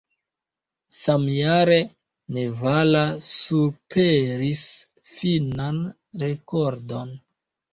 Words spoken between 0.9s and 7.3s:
Samjare Nevala superis finnan rekordon.